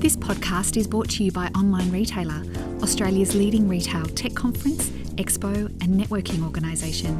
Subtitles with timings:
[0.00, 2.42] This podcast is brought to you by Online Retailer,
[2.82, 7.14] Australia's leading retail tech conference, expo, and networking organisation.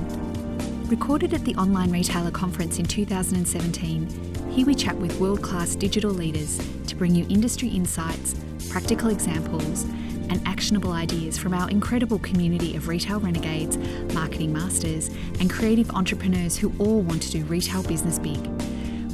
[0.88, 6.10] Recorded at the Online Retailer Conference in 2017, here we chat with world class digital
[6.10, 8.34] leaders to bring you industry insights,
[8.70, 9.82] practical examples,
[10.30, 13.76] and actionable ideas from our incredible community of retail renegades,
[14.14, 15.08] marketing masters,
[15.38, 18.40] and creative entrepreneurs who all want to do retail business big.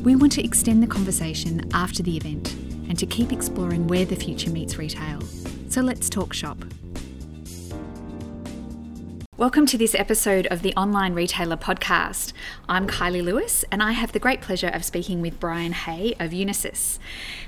[0.04, 2.54] We want to extend the conversation after the event
[2.88, 5.20] and to keep exploring where the future meets retail.
[5.68, 6.58] So let's talk shop.
[9.36, 12.32] Welcome to this episode of the Online Retailer Podcast.
[12.70, 16.30] I'm Kylie Lewis, and I have the great pleasure of speaking with Brian Hay of
[16.30, 16.98] Unisys.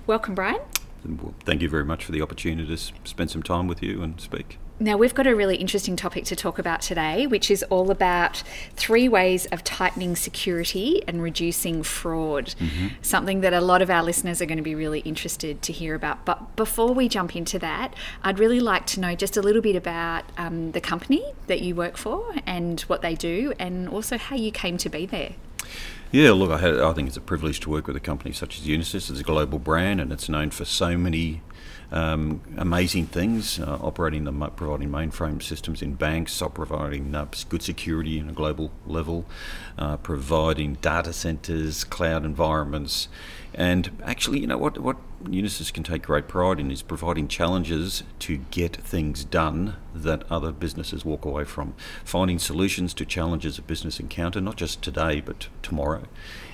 [0.07, 0.61] Welcome, Brian.
[1.07, 4.21] Well, thank you very much for the opportunity to spend some time with you and
[4.21, 4.59] speak.
[4.81, 8.45] Now, we've got a really interesting topic to talk about today, which is all about
[8.77, 12.55] three ways of tightening security and reducing fraud.
[12.61, 12.89] Mm-hmm.
[13.03, 15.97] Something that a lot of our listeners are going to be really interested to hear
[15.97, 16.25] about.
[16.25, 19.75] But before we jump into that, I'd really like to know just a little bit
[19.75, 24.37] about um, the company that you work for and what they do, and also how
[24.37, 25.35] you came to be there.
[26.11, 28.59] Yeah, look, I, had, I think it's a privilege to work with a company such
[28.59, 29.11] as Unisys.
[29.11, 31.43] It's a global brand and it's known for so many
[31.91, 38.19] um, amazing things, uh, operating the providing mainframe systems in banks, providing uh, good security
[38.19, 39.25] in a global level,
[39.79, 43.09] uh, providing data centers, cloud environments,
[43.55, 48.05] and actually, you know what what Unisys can take great pride in is providing challenges
[48.21, 53.63] to get things done that other businesses walk away from, finding solutions to challenges a
[53.63, 56.05] business encounter, not just today but tomorrow,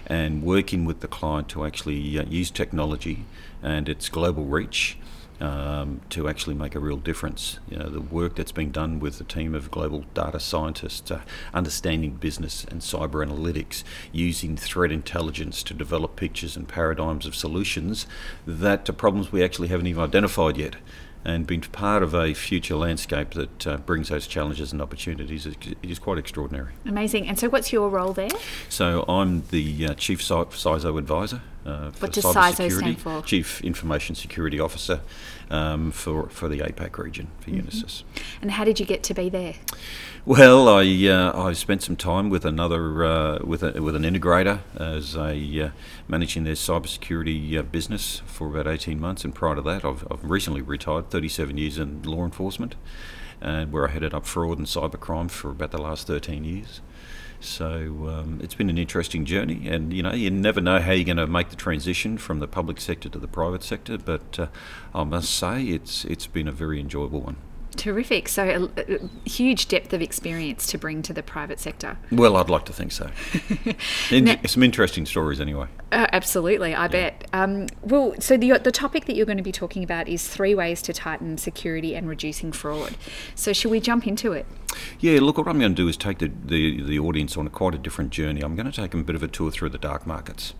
[0.06, 3.24] and working with the client to actually uh, use technology
[3.64, 4.96] and its global reach
[5.40, 7.58] um, to actually make a real difference.
[7.68, 11.22] You know, the work that's being done with a team of global data scientists, uh,
[11.52, 18.06] understanding business and cyber analytics, using threat intelligence to develop pictures and paradigms of solutions
[18.46, 20.76] that to problems we actually haven't even identified yet
[21.24, 25.56] and being part of a future landscape that uh, brings those challenges and opportunities is,
[25.82, 26.74] is, quite extraordinary.
[26.84, 27.26] Amazing.
[27.28, 28.28] And so, what's your role there?
[28.68, 31.40] So, I'm the uh, Chief CISO Advisor.
[31.64, 33.22] Uh, what does CISO stand for?
[33.22, 35.00] Chief Information Security Officer
[35.50, 37.66] um, for, for the APAC region for mm-hmm.
[37.66, 38.02] Unisys.
[38.42, 39.54] And how did you get to be there?
[40.26, 44.60] Well, I uh, I spent some time with another uh, with a, with an integrator
[44.74, 45.70] as a uh,
[46.08, 50.24] managing their cybersecurity uh, business for about eighteen months, and prior to that, I've, I've
[50.24, 52.74] recently retired, thirty seven years in law enforcement,
[53.40, 56.80] and where I headed up fraud and cybercrime for about the last thirteen years.
[57.44, 61.04] So um, it's been an interesting journey, and you know you never know how you're
[61.04, 63.98] going to make the transition from the public sector to the private sector.
[63.98, 64.46] But uh,
[64.94, 67.36] I must say it's it's been a very enjoyable one.
[67.76, 68.28] Terrific.
[68.28, 71.98] So, a, a, huge depth of experience to bring to the private sector.
[72.10, 73.10] Well, I'd like to think so.
[74.12, 75.66] now, some interesting stories, anyway.
[75.90, 76.88] Uh, absolutely, I yeah.
[76.88, 77.28] bet.
[77.32, 80.54] Um, well, so the, the topic that you're going to be talking about is three
[80.54, 82.96] ways to tighten security and reducing fraud.
[83.34, 84.46] So, should we jump into it?
[85.00, 87.50] Yeah, look, what I'm going to do is take the, the, the audience on a
[87.50, 88.40] quite a different journey.
[88.40, 90.54] I'm going to take them a bit of a tour through the dark markets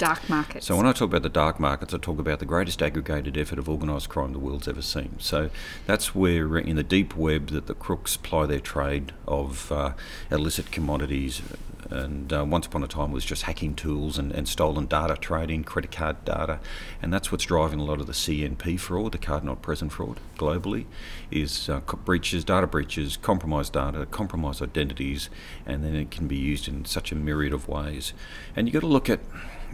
[0.00, 0.66] dark markets.
[0.66, 3.58] So when I talk about the dark markets, I talk about the greatest aggregated effort
[3.58, 5.16] of organised crime the world's ever seen.
[5.18, 5.50] So
[5.86, 9.92] that's where in the deep web that the crooks ply their trade of uh,
[10.30, 11.42] illicit commodities.
[11.90, 15.16] And uh, once upon a time, it was just hacking tools and, and stolen data
[15.16, 16.60] trading, credit card data,
[17.02, 20.20] and that's what's driving a lot of the CNP fraud, the card not present fraud,
[20.38, 20.86] globally,
[21.30, 25.30] is uh, breaches, data breaches, compromised data, compromised identities,
[25.66, 28.12] and then it can be used in such a myriad of ways.
[28.54, 29.20] And you've got to look at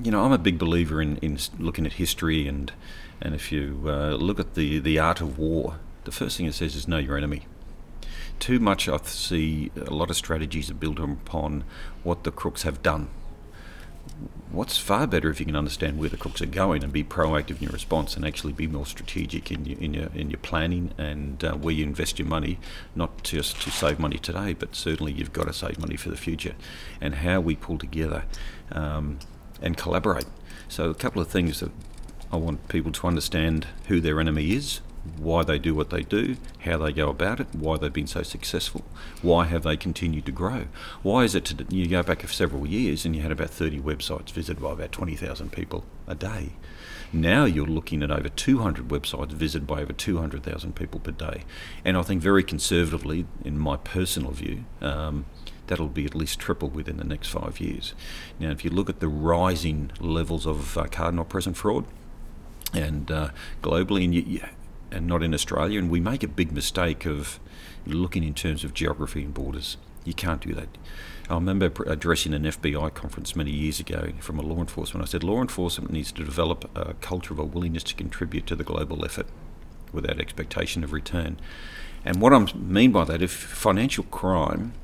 [0.03, 2.73] you know, I'm a big believer in, in looking at history, and
[3.21, 6.55] and if you uh, look at the the art of war, the first thing it
[6.55, 7.47] says is know your enemy.
[8.39, 11.65] Too much, I see a lot of strategies are built upon
[12.03, 13.09] what the crooks have done.
[14.53, 17.57] What's far better if you can understand where the crooks are going and be proactive
[17.57, 20.93] in your response and actually be more strategic in your in your, in your planning
[20.97, 22.59] and uh, where you invest your money,
[22.95, 26.17] not just to save money today, but certainly you've got to save money for the
[26.17, 26.55] future,
[27.01, 28.25] and how we pull together.
[28.71, 29.19] Um,
[29.61, 30.27] and collaborate.
[30.69, 31.71] So, a couple of things that
[32.33, 34.81] I want people to understand who their enemy is,
[35.19, 38.23] why they do what they do, how they go about it, why they've been so
[38.23, 38.85] successful,
[39.23, 40.67] why have they continued to grow.
[41.03, 44.31] Why is it to, you go back several years and you had about 30 websites
[44.31, 46.51] visited by about 20,000 people a day.
[47.13, 51.45] Now you're looking at over 200 websites visited by over 200,000 people per day.
[51.85, 55.27] And I think very conservatively, in my personal view, um,
[55.67, 57.95] that'll be at least triple within the next five years.
[58.39, 61.87] Now, if you look at the rising levels of uh, card not present fraud,
[62.73, 63.31] and uh,
[63.63, 64.41] globally, and, you,
[64.91, 67.41] and not in Australia, and we make a big mistake of
[67.87, 69.77] looking in terms of geography and borders.
[70.05, 70.69] You can't do that.
[71.29, 75.05] I remember addressing an FBI conference many years ago from a law enforcement.
[75.05, 78.55] I said law enforcement needs to develop a culture of a willingness to contribute to
[78.55, 79.27] the global effort
[79.93, 81.39] without expectation of return.
[82.05, 84.75] And what I mean by that, if financial crime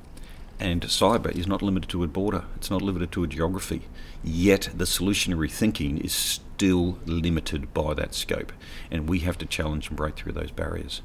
[0.63, 3.83] and cyber is not limited to a border, it's not limited to a geography,
[4.23, 8.53] yet the solutionary thinking is still limited by that scope.
[8.89, 11.03] And we have to challenge and break through those barriers.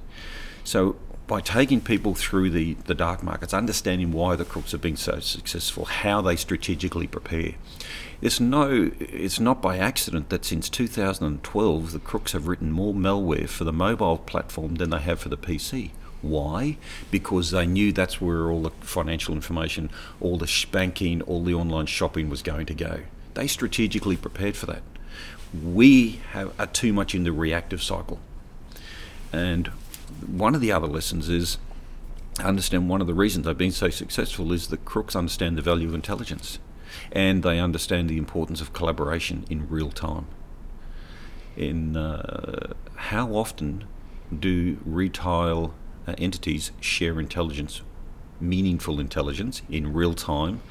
[0.63, 4.95] So by taking people through the, the dark markets, understanding why the crooks have been
[4.95, 7.56] so successful, how they strategically prepare.
[8.21, 13.50] It's no, it's not by accident that since 2012 the crooks have written more malware
[13.50, 15.92] for the mobile platform than they have for the PC.
[16.22, 16.78] Why?
[17.12, 21.86] Because they knew that's where all the financial information, all the spanking, all the online
[21.86, 23.02] shopping was going to go.
[23.36, 24.81] They strategically prepared for that.
[25.54, 28.19] We have, are too much in the reactive cycle.
[29.31, 29.68] And
[30.25, 31.58] one of the other lessons is
[32.40, 35.88] understand one of the reasons they've been so successful is that crooks understand the value
[35.88, 36.60] of intelligence
[37.12, 40.28] and they understand the importance of collaboration in real time.
[41.56, 43.86] In uh, how often
[44.38, 45.74] do retail
[46.07, 47.81] uh, entities share intelligence,
[48.39, 50.62] meaningful intelligence in real time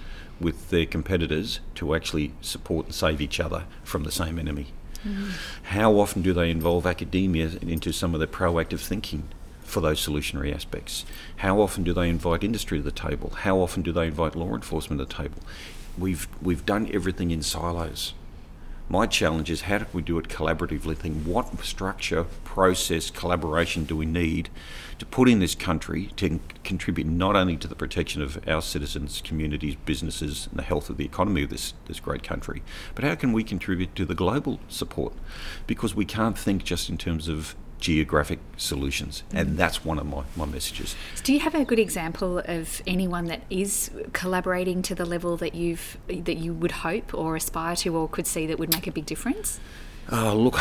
[0.40, 4.66] with their competitors to actually support and save each other from the same enemy?
[5.04, 5.30] Mm.
[5.64, 9.28] How often do they involve academia into some of the proactive thinking
[9.62, 11.04] for those solutionary aspects?
[11.36, 13.30] How often do they invite industry to the table?
[13.30, 15.42] How often do they invite law enforcement to the table?
[15.98, 18.14] We've we've done everything in silos.
[18.88, 20.96] My challenge is how do we do it collaboratively?
[20.96, 24.48] Think what structure, process, collaboration do we need
[25.00, 29.20] to put in this country to contribute not only to the protection of our citizens,
[29.24, 32.62] communities, businesses, and the health of the economy of this, this great country,
[32.94, 35.14] but how can we contribute to the global support?
[35.66, 39.22] Because we can't think just in terms of geographic solutions.
[39.32, 39.56] And mm.
[39.56, 40.94] that's one of my, my messages.
[41.22, 45.54] Do you have a good example of anyone that is collaborating to the level that
[45.54, 48.92] you've that you would hope or aspire to or could see that would make a
[48.92, 49.60] big difference?
[50.10, 50.54] Uh, look,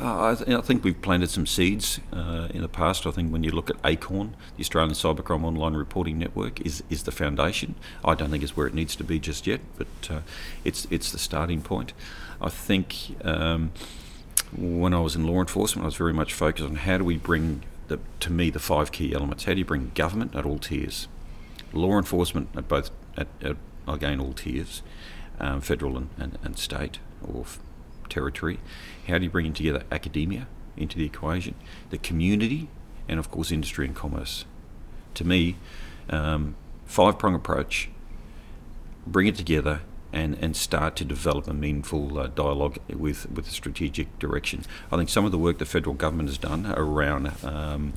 [0.00, 3.06] I, th- I, think we've planted some seeds uh, in the past.
[3.06, 7.02] I think when you look at ACORN, the Australian Cybercrime Online Reporting Network, is, is
[7.02, 7.74] the foundation.
[8.02, 10.20] I don't think it's where it needs to be just yet, but uh,
[10.64, 11.92] it's it's the starting point.
[12.40, 13.72] I think um,
[14.52, 17.16] when I was in law enforcement, I was very much focused on how do we
[17.16, 19.44] bring, the, to me, the five key elements.
[19.44, 21.08] How do you bring government at all tiers,
[21.72, 23.56] law enforcement at both, at, at
[23.88, 24.82] again, all tiers,
[25.40, 27.60] um, federal and, and, and, state or f-
[28.08, 28.58] territory.
[29.06, 30.46] How do you bring together academia
[30.76, 31.54] into the equation,
[31.90, 32.68] the community,
[33.08, 34.44] and of course, industry and commerce?
[35.14, 35.56] To me,
[36.10, 37.90] um, five prong approach,
[39.06, 39.80] bring it together
[40.12, 44.64] and, and start to develop a meaningful uh, dialogue with, with strategic direction.
[44.90, 47.92] I think some of the work the federal government has done around um,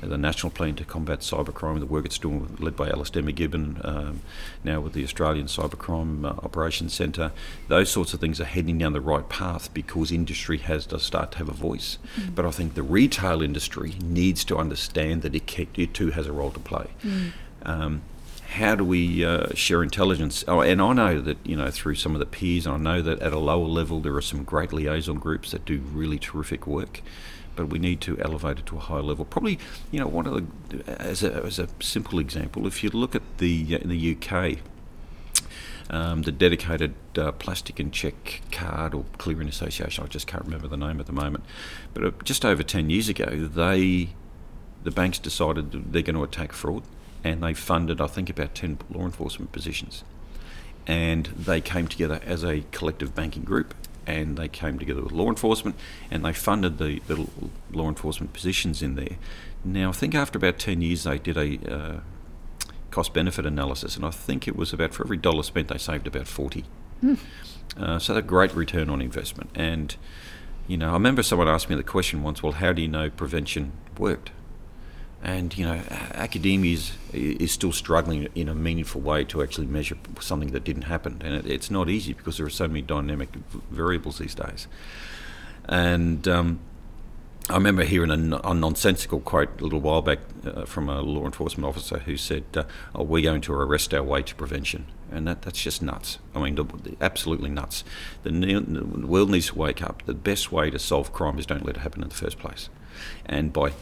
[0.00, 4.20] the national plan to combat cybercrime, the work it's doing led by Alastair MacGibbon, um,
[4.64, 7.32] now with the Australian Cybercrime uh, Operations Centre,
[7.68, 11.32] those sorts of things are heading down the right path because industry has to start
[11.32, 11.98] to have a voice.
[12.16, 12.34] Mm.
[12.34, 16.32] But I think the retail industry needs to understand that it, it too has a
[16.32, 16.88] role to play.
[17.02, 17.32] Mm.
[17.62, 18.02] Um,
[18.56, 20.42] how do we uh, share intelligence?
[20.48, 23.20] Oh, and I know that you know through some of the peers, I know that
[23.20, 27.02] at a lower level there are some great liaison groups that do really terrific work,
[27.54, 29.24] but we need to elevate it to a higher level.
[29.26, 29.58] Probably,
[29.90, 33.22] you know, one of the as a, as a simple example, if you look at
[33.38, 34.58] the uh, in the UK.
[35.88, 40.66] Um, the dedicated uh, plastic and check card or clearing association, I just can't remember
[40.66, 41.44] the name at the moment,
[41.94, 44.08] but uh, just over 10 years ago, they
[44.82, 46.82] the banks decided they're going to attack fraud
[47.26, 50.04] and they funded, I think, about 10 law enforcement positions.
[50.86, 53.74] And they came together as a collective banking group
[54.06, 55.74] and they came together with law enforcement
[56.08, 57.26] and they funded the, the
[57.72, 59.16] law enforcement positions in there.
[59.64, 62.00] Now, I think after about 10 years, they did a uh,
[62.92, 66.06] cost benefit analysis, and I think it was about for every dollar spent, they saved
[66.06, 66.64] about 40.
[67.02, 67.18] Mm.
[67.76, 69.50] Uh, so, a great return on investment.
[69.56, 69.96] And,
[70.68, 73.10] you know, I remember someone asked me the question once well, how do you know
[73.10, 74.30] prevention worked?
[75.26, 75.82] And you know
[76.14, 80.82] academia is, is still struggling in a meaningful way to actually measure something that didn't
[80.82, 83.30] happen and it, it's not easy because there are so many dynamic
[83.70, 84.68] variables these days
[85.68, 86.60] and um,
[87.50, 91.24] I remember hearing a, a, nonsensical quote a little while back uh, from a law
[91.24, 95.28] enforcement officer who said, uh, oh, "We're going to arrest our way to prevention," and
[95.28, 96.18] that, that's just nuts.
[96.34, 97.84] I mean, the, the, absolutely nuts.
[98.24, 100.04] The, the world needs to wake up.
[100.06, 102.68] The best way to solve crime is don't let it happen in the first place,
[103.26, 103.72] and by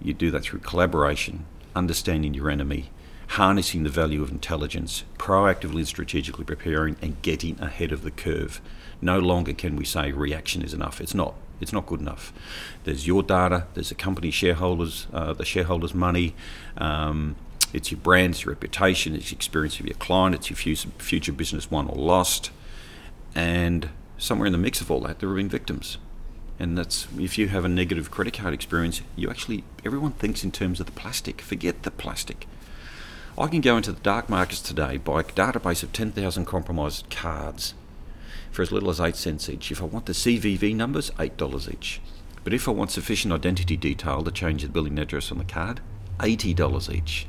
[0.00, 2.90] you do that through collaboration, understanding your enemy,
[3.28, 8.60] harnessing the value of intelligence, proactively and strategically preparing, and getting ahead of the curve.
[9.00, 11.00] No longer can we say reaction is enough.
[11.00, 11.34] It's not.
[11.60, 12.32] It's not good enough.
[12.84, 13.66] There's your data.
[13.74, 16.34] There's the company shareholders, uh, the shareholders' money.
[16.76, 17.36] Um,
[17.72, 21.32] It's your brand, it's your reputation, it's your experience of your client, it's your future
[21.32, 22.50] business won or lost.
[23.34, 25.98] And somewhere in the mix of all that, there have been victims.
[26.58, 30.52] And that's if you have a negative credit card experience, you actually, everyone thinks in
[30.52, 31.40] terms of the plastic.
[31.40, 32.46] Forget the plastic.
[33.38, 37.74] I can go into the dark markets today, buy a database of 10,000 compromised cards
[38.50, 39.70] for as little as 8 cents each.
[39.70, 42.00] If I want the CVV numbers, $8 each.
[42.42, 45.80] But if I want sufficient identity detail to change the billing address on the card,
[46.20, 47.26] $80 each.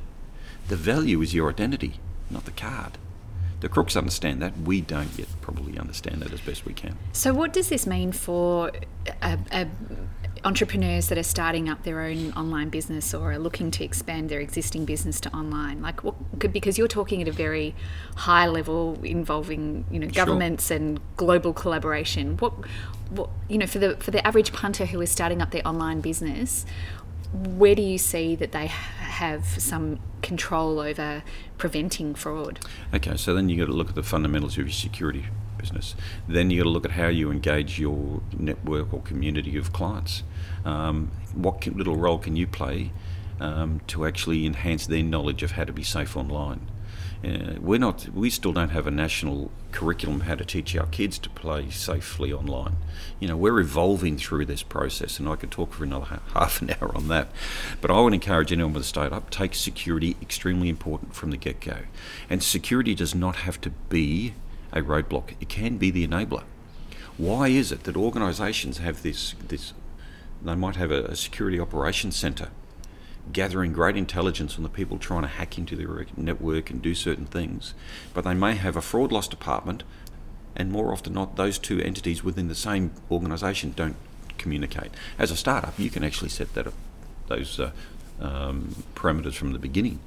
[0.69, 2.97] The value is your identity, not the card.
[3.59, 4.57] The crooks understand that.
[4.59, 6.97] We don't yet probably understand that as best we can.
[7.11, 8.71] So, what does this mean for
[9.21, 9.67] a, a
[10.45, 14.39] entrepreneurs that are starting up their own online business or are looking to expand their
[14.39, 16.15] existing business to online like what
[16.53, 17.75] because you're talking at a very
[18.15, 20.77] high level involving you know governments sure.
[20.77, 22.53] and global collaboration what
[23.09, 26.01] what you know for the for the average punter who is starting up their online
[26.01, 26.65] business
[27.33, 31.23] where do you see that they have some control over
[31.57, 32.59] preventing fraud?
[32.93, 35.25] Okay, so then you've got to look at the fundamentals of your security
[35.57, 35.95] business.
[36.27, 40.23] Then you've got to look at how you engage your network or community of clients.
[40.65, 42.91] Um, what little role can you play
[43.39, 46.67] um, to actually enhance their knowledge of how to be safe online?
[47.23, 48.09] Uh, we're not.
[48.13, 52.31] We still don't have a national curriculum how to teach our kids to play safely
[52.31, 52.75] online.
[53.19, 56.71] You know, we're evolving through this process, and I could talk for another half an
[56.79, 57.29] hour on that.
[57.81, 61.79] But I would encourage anyone with a startup take security extremely important from the get-go,
[62.29, 64.33] and security does not have to be
[64.71, 65.33] a roadblock.
[65.39, 66.43] It can be the enabler.
[67.17, 69.73] Why is it that organisations have this this?
[70.43, 72.49] They might have a, a security operations centre
[73.33, 77.25] gathering great intelligence on the people trying to hack into their network and do certain
[77.25, 77.73] things,
[78.13, 79.83] but they may have a fraud loss department,
[80.55, 83.95] and more often not, those two entities within the same organisation don't
[84.37, 84.91] communicate.
[85.19, 86.73] As a startup, you can actually set that up,
[87.27, 87.71] those uh,
[88.19, 89.99] um, parameters from the beginning.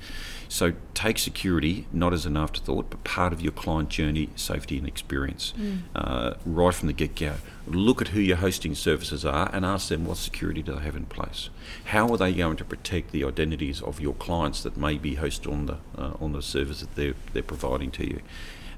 [0.50, 4.88] So take security not as an afterthought, but part of your client journey, safety and
[4.88, 5.82] experience, mm.
[5.94, 7.34] uh, right from the get go.
[7.68, 10.96] Look at who your hosting services are and ask them what security do they have
[10.96, 11.50] in place.
[11.84, 15.52] How are they going to protect the identities of your clients that may be hosted
[15.52, 18.20] on the uh, on the service that they're they're providing to you,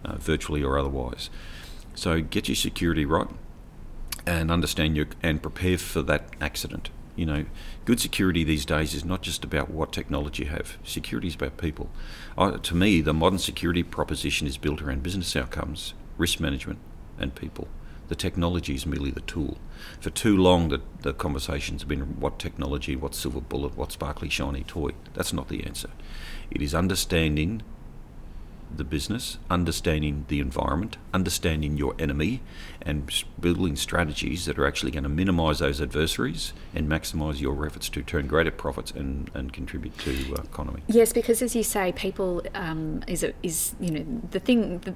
[0.04, 1.30] uh, virtually or otherwise.
[1.94, 3.28] So get your security right
[4.26, 7.44] and understand your and prepare for that accident you know,
[7.84, 10.78] good security these days is not just about what technology you have.
[10.84, 11.90] Security is about people.
[12.38, 16.78] To me, the modern security proposition is built around business outcomes, risk management,
[17.18, 17.68] and people.
[18.08, 19.56] The technology is merely the tool.
[20.00, 24.28] For too long, the, the conversations have been what technology, what silver bullet, what sparkly
[24.28, 24.90] shiny toy.
[25.14, 25.90] That's not the answer.
[26.50, 27.62] It is understanding
[28.74, 32.40] the business, understanding the environment, understanding your enemy,
[32.84, 37.88] and building strategies that are actually going to minimize those adversaries and maximize your efforts
[37.88, 40.82] to turn greater profits and, and contribute to uh, economy.
[40.88, 44.94] Yes, because as you say, people um, is a, is you know the thing the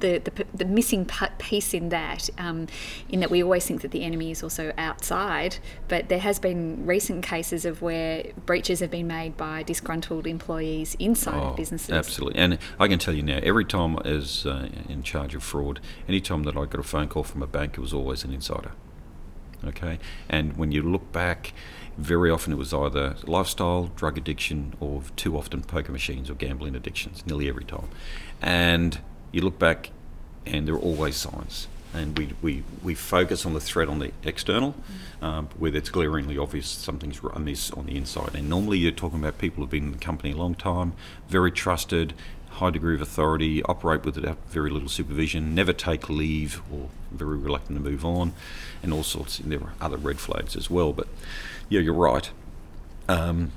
[0.00, 1.08] the, the, the missing
[1.38, 2.66] piece in that um,
[3.08, 5.58] in that we always think that the enemy is also outside,
[5.88, 10.96] but there has been recent cases of where breaches have been made by disgruntled employees
[10.98, 11.90] inside oh, of businesses.
[11.90, 15.42] Absolutely, and I can tell you now, every time I was uh, in charge of
[15.42, 18.24] fraud, any time that I got a phone call from a bank, it was always
[18.24, 18.72] an insider.
[19.62, 19.98] Okay,
[20.28, 21.52] and when you look back,
[21.98, 26.74] very often it was either lifestyle, drug addiction, or too often poker machines or gambling
[26.74, 27.26] addictions.
[27.26, 27.88] Nearly every time,
[28.40, 29.00] and
[29.32, 29.90] you look back,
[30.46, 34.12] and there are always signs and we, we, we focus on the threat on the
[34.22, 34.74] external,
[35.20, 38.34] um, where it's glaringly obvious something's amiss on the inside.
[38.34, 40.94] And normally you're talking about people who've been in the company a long time,
[41.28, 42.14] very trusted,
[42.50, 44.16] high degree of authority, operate with
[44.48, 48.32] very little supervision, never take leave or very reluctant to move on,
[48.82, 49.38] and all sorts.
[49.38, 50.92] And there are other red flags as well.
[50.92, 51.08] But
[51.68, 52.30] yeah, you're right.
[53.08, 53.52] Um,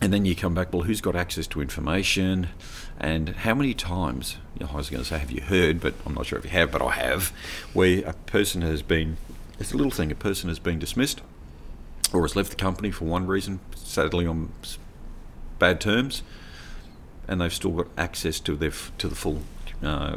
[0.00, 2.48] and then you come back, well, who's got access to information?
[2.98, 5.94] And how many times, you know, I was going to say, have you heard, but
[6.04, 7.32] I'm not sure if you have, but I have,
[7.72, 9.16] where a person has been,
[9.58, 11.20] it's a little thing, a person has been dismissed
[12.12, 14.52] or has left the company for one reason, sadly on
[15.58, 16.22] bad terms,
[17.26, 19.42] and they've still got access to their to the full
[19.82, 20.16] uh,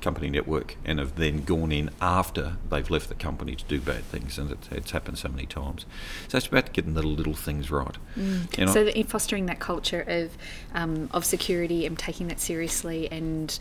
[0.00, 4.04] company network and have then gone in after they've left the company to do bad
[4.04, 5.86] things, and it's, it's happened so many times.
[6.28, 7.96] So it's about getting the little things right.
[8.16, 8.72] Mm.
[8.72, 10.36] So that fostering that culture of
[10.74, 13.58] um, of security and taking that seriously and.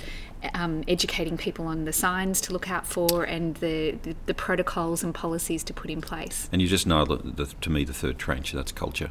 [0.54, 5.04] Um, educating people on the signs to look out for and the, the, the, protocols
[5.04, 6.48] and policies to put in place.
[6.54, 9.10] And you just know, that the, to me, the third tranche that's culture.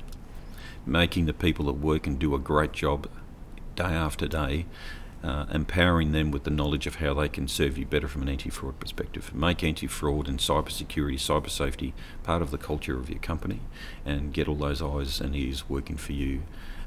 [0.87, 3.11] Making the people that work and do a great job
[3.77, 4.65] day after day,
[5.23, 8.29] uh, empowering them with the knowledge of how they can serve you better from an
[8.29, 9.35] anti-fraud perspective.
[9.35, 13.61] Make anti-fraud and cybersecurity, cyber safety part of the culture of your company,
[14.05, 16.43] and get all those eyes and ears working for you.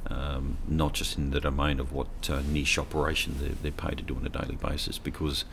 [0.08, 4.04] um, not just in the domain of what uh, niche operation they're, they're paid to
[4.04, 5.46] do on a daily basis, because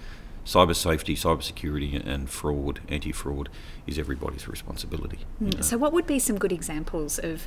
[0.49, 3.51] cyber safety, cyber security, and fraud, anti fraud,
[3.87, 5.19] is everybody's responsibility.
[5.43, 5.57] Mm.
[5.57, 5.61] know.
[5.61, 7.47] So, what would be some good examples of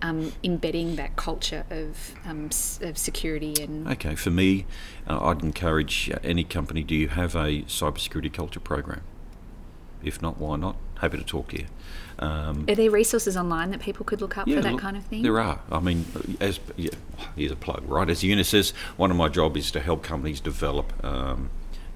[0.00, 2.46] um, embedding that culture of, um,
[2.80, 3.86] of security and?
[3.88, 4.64] Okay, for me,
[5.06, 6.82] uh, I'd encourage any company.
[6.82, 9.02] Do you have a cyber security culture program?
[10.02, 10.76] If not, why not?
[11.00, 11.66] Happy to talk to you.
[12.18, 14.96] Um, are there resources online that people could look up yeah, for that look, kind
[14.96, 15.22] of thing?
[15.22, 15.60] There are.
[15.70, 16.06] I mean,
[16.40, 16.90] as yeah,
[17.36, 18.08] here's a plug, right?
[18.08, 20.92] As Unisys, one of my job is to help companies develop.
[21.04, 21.50] Um,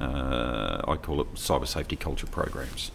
[0.04, 2.90] I call it cyber safety culture programs,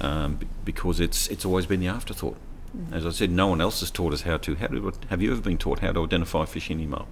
[0.00, 2.36] um, because it's it's always been the afterthought.
[2.76, 2.92] Mm.
[2.92, 4.54] As I said, no one else has taught us how to.
[4.56, 7.08] How to have you ever been taught how to identify phishing email?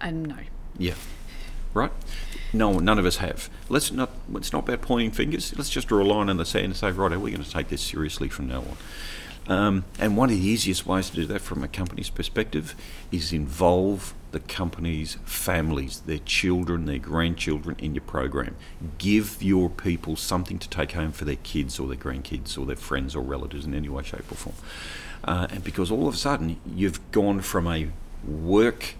[0.00, 0.36] Um, no.
[0.78, 0.94] Yeah.
[1.74, 1.92] Right.
[2.52, 3.48] No, none of us have.
[3.68, 4.10] Let's not.
[4.34, 5.56] It's not about pointing fingers.
[5.56, 7.50] Let's just draw a line in the sand and say, right, are we going to
[7.50, 8.76] take this seriously from now on?
[9.48, 12.76] Um, and one of the easiest ways to do that from a company's perspective
[13.10, 18.56] is involve the company's families, their children, their grandchildren in your program.
[18.98, 22.76] Give your people something to take home for their kids or their grandkids or their
[22.76, 24.56] friends or relatives in any way, shape, or form.
[25.24, 27.90] Uh, and because all of a sudden you've gone from a
[28.26, 28.96] work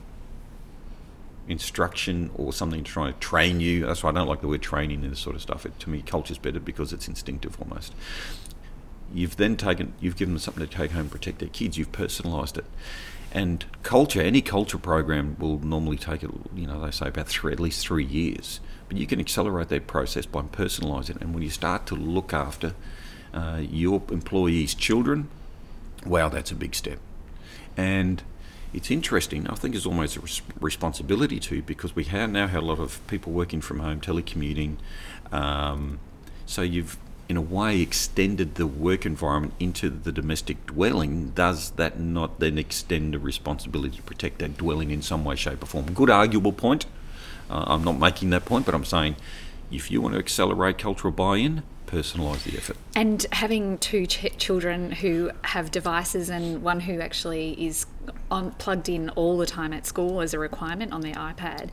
[1.48, 3.86] instruction or something to try to train you.
[3.86, 5.66] That's why I don't like the word training and this sort of stuff.
[5.66, 7.94] It, to me, culture's better because it's instinctive almost.
[9.12, 11.76] You've then taken, you've given them something to take home protect their kids.
[11.76, 12.64] You've personalised it.
[13.34, 17.50] And culture, any culture program will normally take, it, you know, they say about three,
[17.50, 18.60] at least three years.
[18.88, 21.22] But you can accelerate that process by personalising it.
[21.22, 22.74] And when you start to look after
[23.32, 25.28] uh, your employees' children,
[26.04, 26.98] wow, that's a big step.
[27.74, 28.22] And
[28.74, 29.46] it's interesting.
[29.48, 32.80] I think it's almost a res- responsibility too, because we have now had a lot
[32.80, 34.76] of people working from home, telecommuting.
[35.32, 36.00] Um,
[36.44, 36.98] so you've
[37.28, 42.58] in a way extended the work environment into the domestic dwelling, does that not then
[42.58, 45.92] extend a responsibility to protect that dwelling in some way, shape, or form?
[45.92, 46.86] Good arguable point.
[47.48, 49.16] Uh, I'm not making that point, but I'm saying
[49.70, 52.76] if you want to accelerate cultural buy in, personalise the effort.
[52.94, 57.86] And having two ch- children who have devices and one who actually is
[58.30, 61.70] on, plugged in all the time at school as a requirement on their iPad,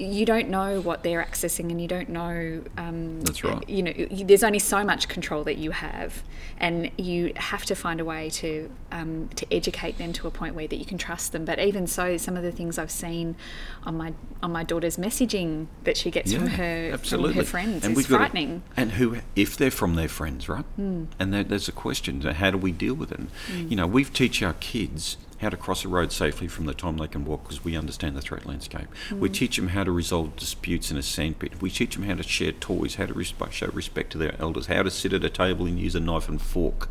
[0.00, 3.92] you don't know what they're accessing and you don't know um, that's right you know
[4.24, 6.22] there's only so much control that you have
[6.58, 10.54] and you have to find a way to um, to educate them to a point
[10.54, 13.36] where that you can trust them but even so some of the things I've seen
[13.84, 17.32] on my on my daughter's messaging that she gets yeah, from her absolutely.
[17.32, 20.64] from her friends and is frightening to, and who if they're from their friends right
[20.78, 21.06] mm.
[21.18, 23.70] and there's a question how do we deal with it mm.
[23.70, 26.98] you know we teach our kids how to cross a road safely from the time
[26.98, 28.88] they can walk because we understand the threat landscape.
[29.08, 29.20] Mm.
[29.20, 31.60] We teach them how to resolve disputes in a sandpit.
[31.62, 34.66] We teach them how to share toys, how to resp- show respect to their elders,
[34.66, 36.88] how to sit at a table and use a knife and fork.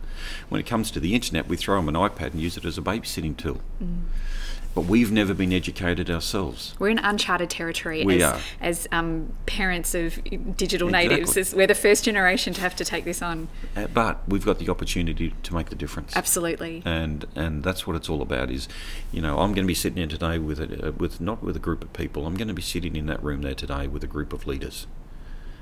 [0.49, 2.77] When it comes to the internet, we throw them an iPad and use it as
[2.77, 3.61] a babysitting tool.
[3.83, 4.01] Mm
[4.75, 6.75] but we've never been educated ourselves.
[6.79, 8.39] We're in uncharted territory we as, are.
[8.61, 10.23] as um, parents of
[10.55, 11.15] digital exactly.
[11.17, 11.53] natives.
[11.53, 13.47] We're the first generation to have to take this on.
[13.75, 16.15] Uh, but we've got the opportunity to make the difference.
[16.15, 16.83] Absolutely.
[16.85, 18.51] And and that's what it's all about.
[18.51, 18.67] Is
[19.11, 21.55] you know I'm going to be sitting in today with a, uh, with not with
[21.55, 22.25] a group of people.
[22.25, 24.87] I'm going to be sitting in that room there today with a group of leaders.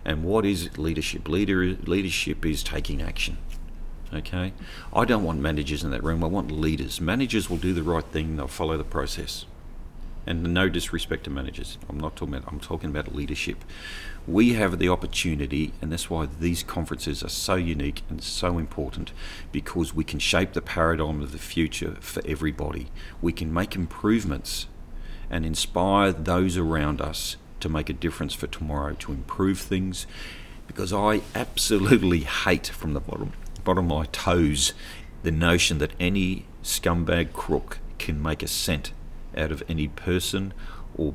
[0.04, 1.28] And what is leadership?
[1.28, 3.38] Leader leadership is taking action.
[4.14, 4.54] Okay,
[4.94, 6.24] I don't want managers in that room.
[6.24, 7.02] I want leaders.
[7.02, 8.38] Managers will do the right thing.
[8.38, 9.46] They'll follow the process.
[10.26, 11.78] And no disrespect to managers.
[11.90, 12.52] I'm not talking about.
[12.52, 13.64] I'm talking about leadership.
[14.26, 19.12] We have the opportunity, and that's why these conferences are so unique and so important,
[19.52, 22.88] because we can shape the paradigm of the future for everybody.
[23.22, 24.68] We can make improvements
[25.30, 30.08] and inspire those around us to make a difference for tomorrow, to improve things.
[30.68, 33.32] Because I absolutely hate from the bottom
[33.68, 34.74] bottom of my toes
[35.24, 38.94] the notion that any scumbag crook can make a cent
[39.36, 40.54] out of any person
[40.96, 41.14] or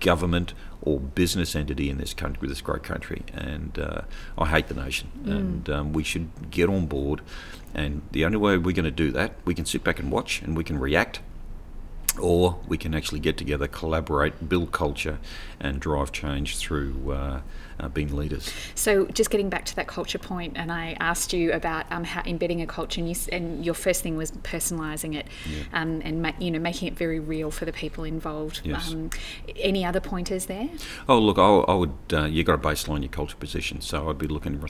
[0.00, 3.22] government or business entity in this country, this great country.
[3.32, 4.02] And uh,
[4.36, 5.10] I hate the notion.
[5.24, 5.30] Mm.
[5.30, 7.22] And um, we should get on board.
[7.72, 10.42] And the only way we're going to do that, we can sit back and watch
[10.42, 11.20] and we can react
[12.20, 15.18] or we can actually get together, collaborate, build culture,
[15.60, 17.40] and drive change through uh,
[17.80, 18.52] uh, being leaders.
[18.74, 22.22] So, just getting back to that culture point, and I asked you about um, how
[22.24, 25.62] embedding a culture, and, you, and, your first thing was personalising it, yeah.
[25.72, 28.60] um, and ma- you know making it very real for the people involved.
[28.64, 28.92] Yes.
[28.92, 29.10] Um,
[29.56, 30.68] any other pointers there?
[31.08, 31.94] Oh, look, I, I would.
[32.12, 34.62] Uh, you got to baseline your culture position, so I'd be looking,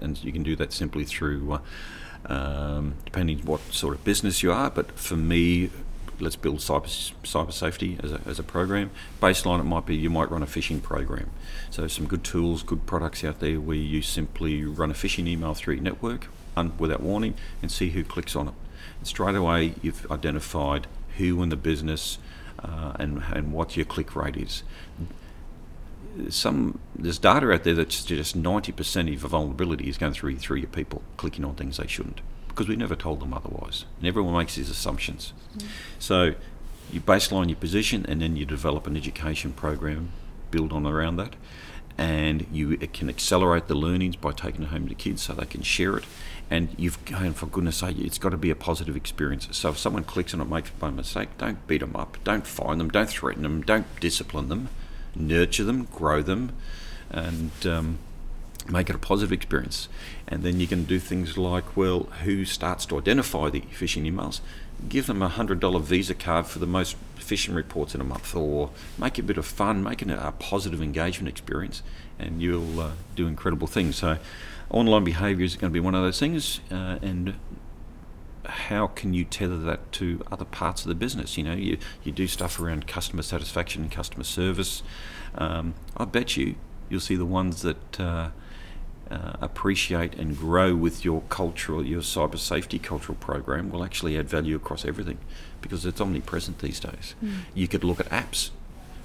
[0.00, 1.52] and you can do that simply through.
[1.54, 1.58] Uh,
[2.26, 5.70] um, depending what sort of business you are, but for me,
[6.22, 6.86] let's build cyber,
[7.24, 8.90] cyber safety as a, as a program.
[9.20, 11.30] Baseline, it might be you might run a phishing program.
[11.70, 15.54] So some good tools, good products out there where you simply run a phishing email
[15.54, 18.54] through your network un, without warning and see who clicks on it.
[18.98, 20.86] And straight away, you've identified
[21.18, 22.18] who in the business,
[22.60, 24.62] uh, and and what your click rate is.
[26.28, 30.58] Some there's data out there that suggests 90% of your vulnerability is going through through
[30.58, 32.20] your people clicking on things they shouldn't
[32.52, 33.84] because we never told them otherwise.
[33.98, 35.32] And everyone makes these assumptions.
[35.56, 35.64] Mm.
[35.98, 36.34] So
[36.92, 40.10] you baseline your position and then you develop an education program
[40.50, 41.34] build on around that.
[41.98, 45.62] And you can accelerate the learnings by taking it home to kids so they can
[45.62, 46.04] share it.
[46.50, 49.48] And you've and for goodness sake it's got to be a positive experience.
[49.52, 52.18] So if someone clicks on it makes by mistake don't beat them up.
[52.24, 52.90] Don't fine them.
[52.90, 54.68] Don't threaten them don't discipline them.
[55.14, 55.84] Nurture them.
[55.84, 56.52] Grow them.
[57.10, 57.98] And um,
[58.72, 59.88] make it a positive experience.
[60.26, 64.40] And then you can do things like well who starts to identify the phishing emails?
[64.88, 68.34] Give them a hundred dollar visa card for the most phishing reports in a month
[68.34, 71.82] or make it a bit of fun make it a positive engagement experience
[72.18, 73.96] and you'll uh, do incredible things.
[73.96, 74.18] So
[74.70, 77.34] online behaviour is going to be one of those things uh, and
[78.44, 81.36] how can you tether that to other parts of the business?
[81.36, 84.82] You know you, you do stuff around customer satisfaction and customer service.
[85.34, 86.56] Um, i bet you
[86.92, 88.28] you'll see the ones that uh,
[89.10, 94.28] uh, appreciate and grow with your cultural, your cyber safety cultural program will actually add
[94.28, 95.18] value across everything
[95.60, 97.14] because it's omnipresent these days.
[97.22, 97.34] Mm.
[97.54, 98.50] You could look at apps.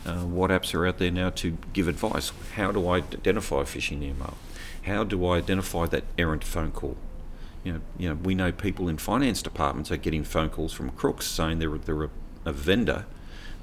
[0.05, 2.31] Uh, what apps are out there now to give advice?
[2.55, 4.37] How do I identify a phishing email?
[4.83, 6.95] How do I identify that errant phone call?
[7.63, 10.89] You know, you know, we know people in finance departments are getting phone calls from
[10.91, 12.09] crooks saying they're, they're a,
[12.45, 13.05] a vendor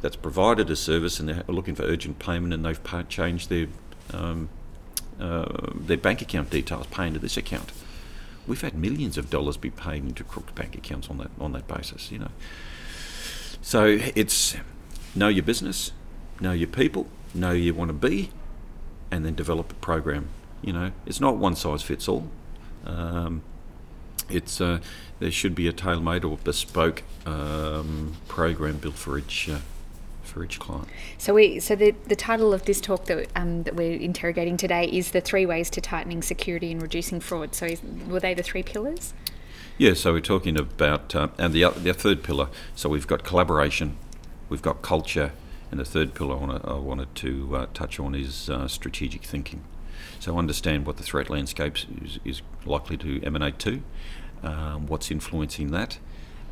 [0.02, 3.68] that's provided a service and they're looking for urgent payment and they've changed their
[4.12, 4.50] um,
[5.20, 7.72] uh, their bank account details pay into this account.
[8.46, 11.66] We've had millions of dollars be paid into crooked bank accounts on that on that
[11.66, 12.30] basis, you know.
[13.62, 14.56] So it's
[15.14, 15.92] know your business,
[16.40, 18.30] know your people, know you want to be,
[19.10, 20.28] and then develop a program.
[20.60, 22.28] You know, it's not one size fits all.
[22.84, 23.42] Um,
[24.28, 24.80] it's uh,
[25.20, 29.58] there should be a tailor-made or bespoke um, program built for each uh,
[30.34, 30.88] for each client.
[31.16, 34.86] So we so the, the title of this talk that um, that we're interrogating today
[34.86, 37.54] is the three ways to tightening security and reducing fraud.
[37.54, 39.14] So is, were they the three pillars?
[39.78, 39.94] Yeah.
[39.94, 42.48] So we're talking about uh, and the the third pillar.
[42.74, 43.96] So we've got collaboration,
[44.48, 45.30] we've got culture,
[45.70, 49.22] and the third pillar I, wanna, I wanted to uh, touch on is uh, strategic
[49.22, 49.62] thinking.
[50.18, 53.82] So understand what the threat landscape is, is likely to emanate to,
[54.42, 55.98] um, what's influencing that,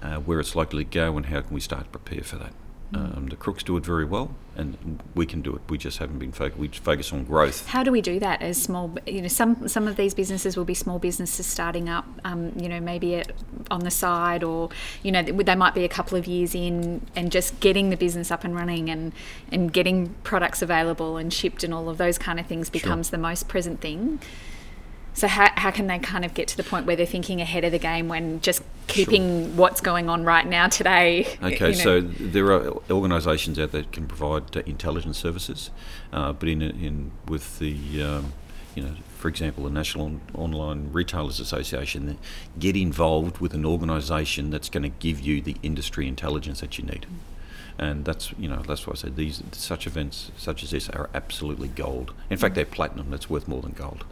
[0.03, 2.53] uh, where it's likely to go, and how can we start to prepare for that.
[2.94, 5.62] Um, the crooks do it very well, and we can do it.
[5.68, 6.59] We just haven't been focused.
[6.59, 7.66] We focus on growth.
[7.66, 8.94] How do we do that as small?
[9.07, 12.05] You know, some some of these businesses will be small businesses starting up.
[12.24, 13.22] Um, you know, maybe
[13.70, 14.68] on the side, or
[15.02, 18.31] you know, they might be a couple of years in, and just getting the business
[18.31, 19.12] up and running, and
[19.50, 23.12] and getting products available and shipped, and all of those kind of things becomes sure.
[23.12, 24.20] the most present thing.
[25.14, 27.64] So how, how can they kind of get to the point where they're thinking ahead
[27.64, 29.57] of the game when just keeping sure.
[29.57, 31.27] what's going on right now today?
[31.42, 31.83] Okay, you know?
[31.83, 35.70] so there are organisations out there that can provide intelligence services,
[36.12, 38.33] uh, but in, in with the um,
[38.75, 42.16] you know, for example, the National Online Retailers Association,
[42.59, 46.85] get involved with an organisation that's going to give you the industry intelligence that you
[46.85, 47.03] need.
[47.03, 47.32] Mm
[47.83, 51.11] and that's you know that's why I said these such events such as this are
[51.14, 52.12] absolutely gold.
[52.31, 53.11] In fact, they're platinum.
[53.11, 54.05] That's worth more than gold.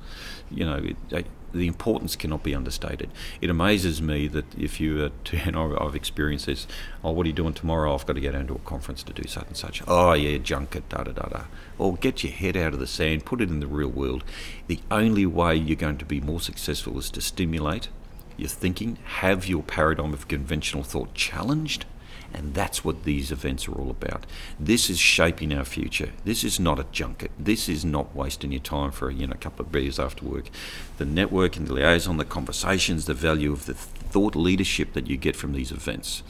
[0.50, 3.10] You know, it, the importance cannot be understated.
[3.40, 6.66] It amazes me that if you are to, and I've experienced this.
[7.04, 7.94] Oh, what are you doing tomorrow?
[7.94, 9.82] I've got to get down to a conference to do such and such.
[9.86, 11.44] Oh yeah, junket, da da da da.
[11.78, 14.24] Or get your head out of the sand, put it in the real world.
[14.66, 17.88] The only way you're going to be more successful is to stimulate
[18.36, 21.84] your thinking, have your paradigm of conventional thought challenged
[22.32, 24.26] and that's what these events are all about.
[24.58, 26.10] This is shaping our future.
[26.24, 27.30] This is not a junket.
[27.38, 30.50] This is not wasting your time for you know a couple of beers after work.
[30.98, 35.36] The networking, the liaison, the conversations, the value of the thought leadership that you get
[35.36, 36.22] from these events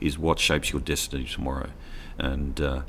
[0.00, 1.70] is what shapes your destiny tomorrow.
[2.18, 2.82] And uh,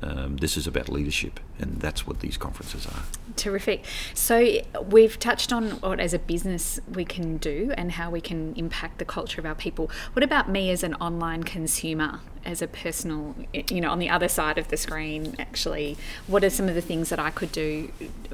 [0.00, 3.02] um, this is about leadership, and that's what these conferences are.
[3.36, 3.84] Terrific.
[4.14, 8.54] So, we've touched on what as a business we can do and how we can
[8.54, 9.90] impact the culture of our people.
[10.14, 14.28] What about me as an online consumer, as a personal, you know, on the other
[14.28, 15.96] side of the screen, actually?
[16.26, 17.90] What are some of the things that I could do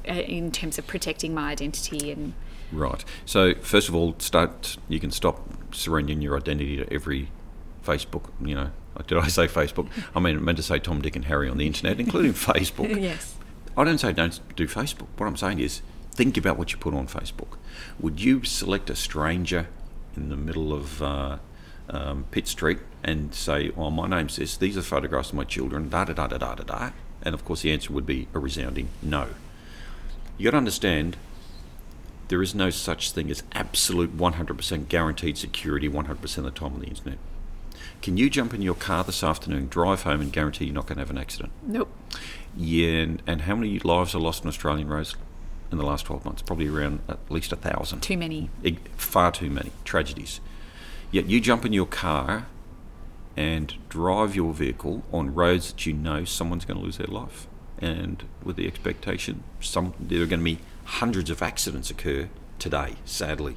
[0.09, 2.35] uh, in terms of protecting my identity and
[2.71, 3.05] Right.
[3.25, 4.77] So first of all, start.
[4.89, 7.31] You can stop surrendering your identity to every
[7.85, 8.25] Facebook.
[8.45, 8.71] You know,
[9.07, 9.89] did I say Facebook?
[10.15, 13.01] I mean, I meant to say Tom, Dick, and Harry on the internet, including Facebook.
[13.01, 13.37] yes.
[13.77, 15.07] I don't say don't do Facebook.
[15.17, 17.59] What I'm saying is think about what you put on Facebook.
[18.01, 19.69] Would you select a stranger
[20.17, 21.39] in the middle of uh,
[21.89, 24.57] um, Pitt Street and say, "Oh, my name's this.
[24.57, 26.91] These are photographs of my children." Da da da da da da da.
[27.23, 29.29] And of course, the answer would be a resounding no.
[30.37, 31.17] You got to understand.
[32.29, 36.81] There is no such thing as absolute 100% guaranteed security 100% of the time on
[36.81, 37.17] the internet
[38.03, 40.97] Can you jump in your car this afternoon, drive home, and guarantee you're not going
[40.97, 41.53] to have an accident?
[41.63, 41.93] Nope.
[42.57, 45.17] Yeah, and, and how many lives are lost on Australian roads
[45.71, 46.43] in the last 12 months?
[46.43, 48.01] Probably around at least a thousand.
[48.01, 48.51] Too many.
[48.97, 50.41] Far too many tragedies.
[51.11, 52.47] Yet you jump in your car
[53.37, 57.47] and drive your vehicle on roads that you know someone's going to lose their life.
[57.79, 62.97] And with the expectation, some there are going to be hundreds of accidents occur today,
[63.05, 63.57] sadly.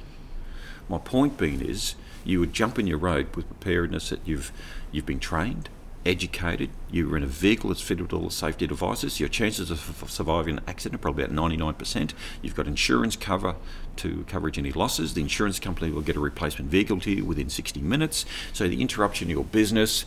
[0.88, 4.52] My point being is, you would jump in your road with preparedness that you've
[4.90, 5.68] you've been trained,
[6.04, 6.70] educated.
[6.90, 9.20] You're in a vehicle that's fitted with all the safety devices.
[9.20, 12.12] Your chances of, surviving an accident are probably about 99%.
[12.42, 13.56] You've got insurance cover
[13.96, 15.14] to coverage any losses.
[15.14, 18.24] The insurance company will get a replacement vehicle to you within 60 minutes.
[18.52, 20.04] So the interruption of your business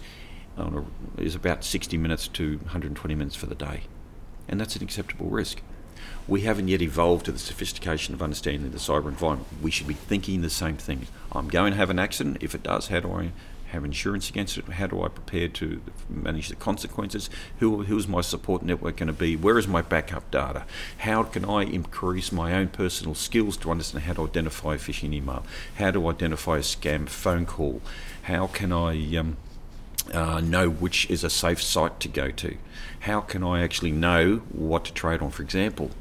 [0.58, 0.82] uh,
[1.18, 3.82] is about 60 minutes to 120 minutes for the day,
[4.48, 5.62] and that's an acceptable risk
[6.28, 9.48] we haven't yet evolved to the sophistication of understanding the cyber environment.
[9.62, 11.08] We should be thinking the same thing.
[11.32, 12.38] I'm going to have an accident.
[12.42, 13.32] If it does, how do I
[13.68, 14.66] have insurance against it?
[14.66, 17.30] How do I prepare to manage the consequences?
[17.60, 19.36] Who, who's my support network going to be?
[19.36, 20.66] Where is my backup data?
[21.00, 25.14] How can I increase my own personal skills to understand how to identify a phishing
[25.14, 25.46] email?
[25.78, 27.82] How to identify a scam phone call?
[28.24, 29.38] How can I um,
[30.14, 32.58] uh, know which is a safe site to go to?
[33.02, 35.32] How can I actually know what to trade on?
[35.32, 35.92] For example,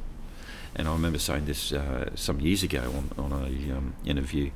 [0.76, 4.50] and I remember saying this uh, some years ago on, on a um, interview.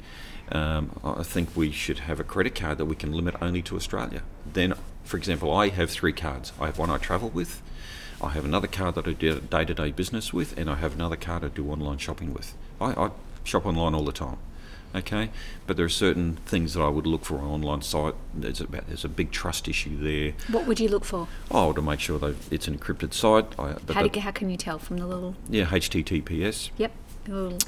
[0.51, 3.77] Um, I think we should have a credit card that we can limit only to
[3.77, 4.23] Australia.
[4.51, 6.53] Then, for example, I have three cards.
[6.59, 7.61] I have one I travel with,
[8.21, 10.95] I have another card that I do day to day business with, and I have
[10.95, 12.55] another card I do online shopping with.
[12.81, 13.11] I, I
[13.45, 14.39] shop online all the time
[14.95, 15.31] okay?
[15.67, 18.15] But there are certain things that I would look for on an online site.
[18.35, 20.33] There's about there's a big trust issue there.
[20.51, 21.29] What would you look for?
[21.51, 23.59] Oh, to make sure that it's an encrypted site.
[23.59, 25.35] I, how, do, how can you tell from the little?
[25.49, 26.71] Yeah, HTTPS.
[26.77, 26.93] Yep.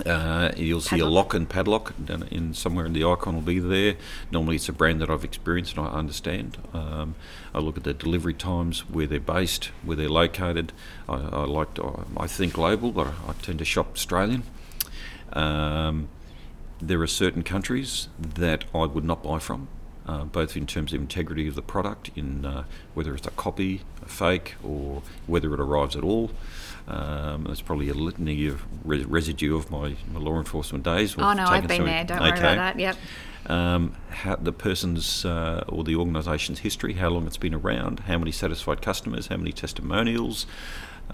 [0.07, 1.07] Uh, you'll see padlock.
[1.07, 1.95] a lock and padlock
[2.31, 3.97] in somewhere in the icon will be there.
[4.31, 6.57] Normally, it's a brand that I've experienced and I understand.
[6.73, 7.15] Um,
[7.55, 10.73] I look at the delivery times, where they're based, where they're located.
[11.09, 14.45] I, I like to, I think global, but I, I tend to shop Australian.
[15.33, 16.09] Um,
[16.81, 19.69] there are certain countries that I would not buy from,
[20.07, 22.65] uh, both in terms of integrity of the product, in uh,
[22.95, 26.31] whether it's a copy, a fake, or whether it arrives at all.
[26.89, 31.15] Um, there's probably a litany of re- residue of my, my, law enforcement days.
[31.17, 32.05] Oh no, I've been there.
[32.05, 32.31] Don't okay.
[32.31, 32.79] worry about that.
[32.81, 32.97] Yep.
[33.47, 38.19] Um, how the person's uh, or the organisation's history, how long it's been around, how
[38.19, 40.47] many satisfied customers, how many testimonials,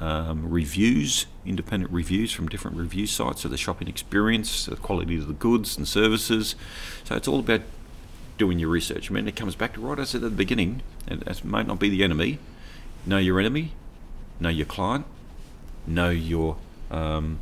[0.01, 5.27] um, reviews, independent reviews from different review sites of the shopping experience, the quality of
[5.27, 6.55] the goods and services.
[7.05, 7.63] So it's all about
[8.39, 9.11] doing your research.
[9.11, 11.67] I mean, it comes back to what I said at the beginning, and it might
[11.67, 12.39] not be the enemy.
[13.07, 13.73] Know your enemy,
[14.41, 15.07] know your client,
[15.87, 16.57] know your
[16.91, 17.41] um,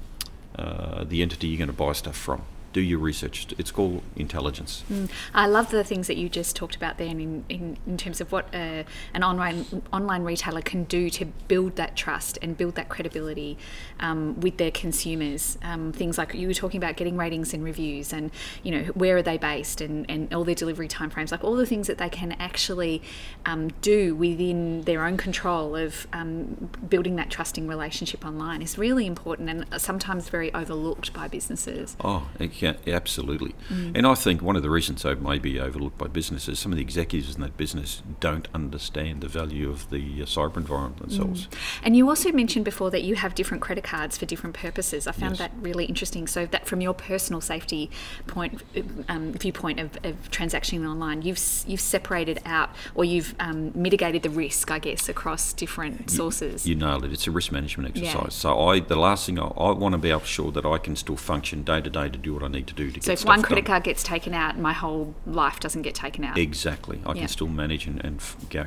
[0.57, 2.43] uh, the entity you're going to buy stuff from
[2.75, 3.47] do your research.
[3.57, 4.85] It's called intelligence.
[4.93, 5.09] Mm.
[5.33, 8.33] I love the things that you just talked about there in, in, in terms of
[8.33, 8.83] what uh,
[9.15, 13.57] an online online retailer can do to build that trust and build that credibility
[14.01, 15.57] um, with their consumers.
[15.63, 18.33] Um, things like you were talking about getting ratings and reviews and,
[18.65, 21.67] you know, where are they based and, and all their delivery timeframes, like all the
[21.67, 23.01] things that they can actually
[23.47, 29.07] um, do within their own control of um, building that trusting relationship online is really
[29.07, 31.97] important and sometimes very overlooked by businesses.
[32.01, 32.29] Oh,
[32.65, 33.55] yeah, absolutely.
[33.69, 33.97] Mm.
[33.97, 36.77] And I think one of the reasons they may be overlooked by businesses, some of
[36.77, 41.47] the executives in that business don't understand the value of the uh, cyber environment themselves.
[41.47, 41.57] Mm.
[41.85, 45.07] And you also mentioned before that you have different credit cards for different purposes.
[45.07, 45.39] I found yes.
[45.39, 46.27] that really interesting.
[46.27, 47.91] So that from your personal safety
[48.27, 48.63] point
[49.09, 54.31] um, viewpoint of, of transactioning online, you've you've separated out or you've um, mitigated the
[54.31, 56.67] risk, I guess, across different sources.
[56.67, 57.13] You, you nailed it.
[57.13, 58.15] It's a risk management exercise.
[58.15, 58.29] Yeah.
[58.29, 60.97] So I, the last thing I, I want to be able sure that I can
[60.97, 63.19] still function day to day to do what I need to do to so get
[63.19, 63.73] So if one credit done.
[63.73, 66.39] card gets taken out, my whole life doesn't get taken out.
[66.39, 67.01] Exactly.
[67.05, 67.21] I yeah.
[67.21, 68.21] can still manage and, and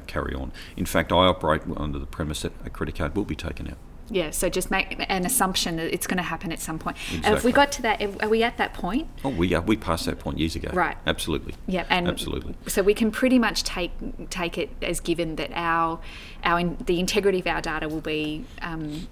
[0.07, 0.51] carry on.
[0.75, 3.77] In fact, I operate under the premise that a credit card will be taken out.
[4.09, 6.97] Yeah, so just make an assumption that it's going to happen at some point.
[7.11, 7.33] Exactly.
[7.33, 9.09] If we got to that, are we at that point?
[9.25, 9.61] Oh, we are.
[9.61, 10.69] We passed that point years ago.
[10.71, 10.97] Right.
[11.05, 11.55] Absolutely.
[11.67, 12.55] Yeah, and absolutely.
[12.67, 13.91] So we can pretty much take
[14.29, 15.99] take it as given that our
[16.43, 19.07] our in, the integrity of our data will be um,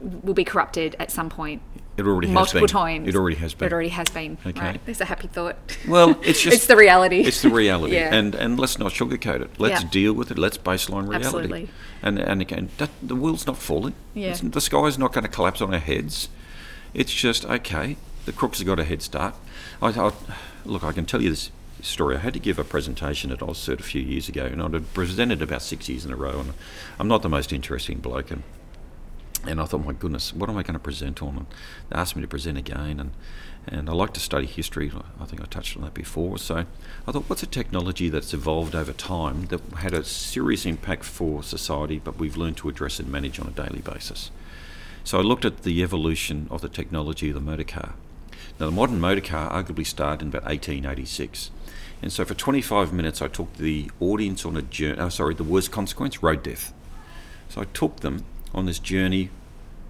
[0.00, 1.62] will be corrupted at some point.
[2.00, 2.80] It already multiple has been.
[2.80, 3.08] times.
[3.08, 3.66] It already has been.
[3.66, 4.38] It already has been.
[4.46, 4.60] Okay.
[4.60, 4.80] Right.
[4.84, 5.56] There's a happy thought.
[5.86, 7.20] Well, it's just it's the reality.
[7.20, 7.94] It's the reality.
[7.94, 8.14] yeah.
[8.14, 9.50] And and let's not sugarcoat it.
[9.58, 9.90] Let's yeah.
[9.90, 10.38] deal with it.
[10.38, 11.26] Let's baseline reality.
[11.26, 11.68] Absolutely.
[12.02, 13.94] And and again, that, the world's not falling.
[14.14, 14.30] Yeah.
[14.30, 16.28] It's, the sky's not going to collapse on our heads.
[16.94, 17.96] It's just okay.
[18.24, 19.34] The crooks have got a head start.
[19.80, 20.12] I, I,
[20.64, 21.50] look, I can tell you this
[21.82, 22.16] story.
[22.16, 25.40] I had to give a presentation at AusCert a few years ago, and I'd presented
[25.42, 26.40] about six years in a row.
[26.40, 26.52] And
[26.98, 28.42] I'm not the most interesting bloke, and
[29.46, 31.36] and I thought, my goodness, what am I going to present on?
[31.36, 31.46] And
[31.88, 33.12] they asked me to present again, and
[33.66, 34.90] And I like to study history.
[35.20, 36.38] I think I touched on that before.
[36.38, 36.64] So
[37.06, 41.42] I thought, what's a technology that's evolved over time that had a serious impact for
[41.42, 44.30] society, but we've learned to address and manage on a daily basis?
[45.04, 47.94] So I looked at the evolution of the technology of the motor car.
[48.58, 51.50] Now, the modern motor car arguably started in about 1886.
[52.02, 55.34] And so for 25 minutes, I took the audience on a journey, oh, uh, sorry,
[55.34, 56.72] the worst consequence, road death.
[57.48, 59.30] So I took them on this journey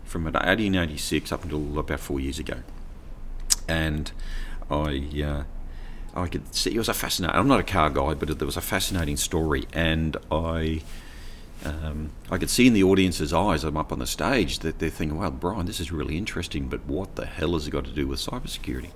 [0.05, 2.59] from about 1886 up until about four years ago.
[3.69, 4.11] And
[4.71, 5.45] I, uh,
[6.15, 7.37] I could see it was a fascinating.
[7.37, 10.83] I'm not a car guy, but there was a fascinating story, and I,
[11.65, 13.63] um, I could see in the audience's eyes.
[13.63, 16.85] I'm up on the stage that they're thinking, "Well, Brian, this is really interesting, but
[16.87, 18.91] what the hell has it got to do with cybersecurity?"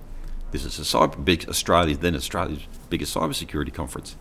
[0.50, 4.16] This is a cyber big Australia, then Australia's biggest cybersecurity conference,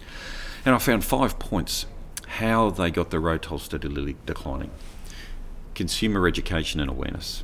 [0.64, 1.88] and I found five points
[2.28, 4.72] how they got the road toll steadily declining
[5.76, 7.44] consumer education and awareness,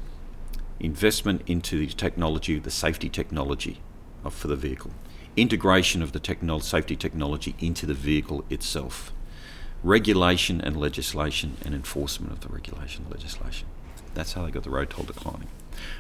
[0.79, 3.81] investment into the technology, the safety technology
[4.23, 4.91] of, for the vehicle,
[5.35, 9.11] integration of the technolo- safety technology into the vehicle itself,
[9.83, 13.67] regulation and legislation and enforcement of the regulation and legislation.
[14.13, 15.47] That's how they got the road toll declining.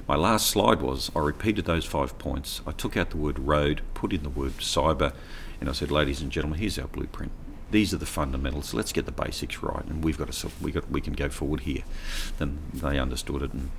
[0.07, 2.61] My last slide was I repeated those five points.
[2.67, 5.13] I took out the word road, put in the word cyber,
[5.61, 7.31] and I said, ladies and gentlemen, here's our blueprint
[7.71, 8.73] these are the fundamentals.
[8.73, 11.61] Let's get the basics right, and we've got to we got we can go forward
[11.61, 11.83] here.
[12.37, 13.69] Then they understood it and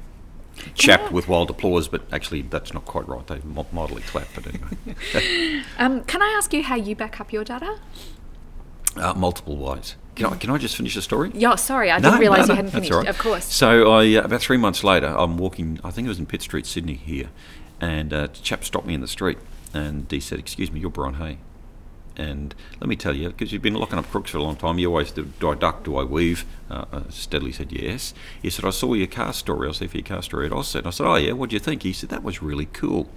[0.74, 3.26] chapped with wild applause, but actually that's not quite right.
[3.26, 5.64] They moderately clapped, but anyway.
[5.78, 7.78] um, can I ask you how you back up your data?
[8.96, 9.96] Uh, multiple ways.
[10.16, 11.30] Can I, can I just finish the story?
[11.32, 12.92] Yeah, sorry, I no, didn't realise no, no, you hadn't finished.
[12.92, 13.06] Right.
[13.06, 13.44] Of course.
[13.44, 15.78] So I, uh, about three months later, I'm walking.
[15.84, 17.30] I think it was in Pitt Street, Sydney, here,
[17.80, 19.38] and uh, a chap stopped me in the street,
[19.72, 21.38] and he said, "Excuse me, you're Brian Hay."
[22.20, 24.78] And let me tell you, because you've been locking up crooks for a long time,
[24.78, 26.44] you always do, do I duck, do I weave?
[26.68, 28.12] Uh, I steadily said yes.
[28.42, 30.52] He said, I saw your car story, I was there for your car story at
[30.52, 30.84] AusCERT.
[30.84, 31.82] I said, oh yeah, what do you think?
[31.82, 33.08] He said, that was really cool.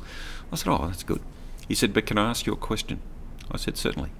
[0.53, 1.19] I said, oh, that's good.
[1.67, 3.01] He said, but can I ask you a question?
[3.51, 4.11] I said, certainly.